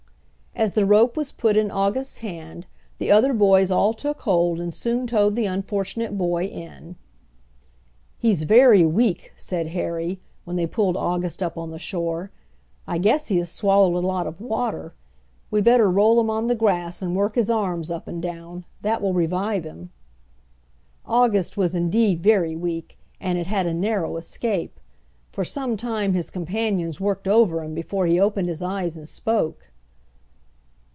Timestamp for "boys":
3.33-3.71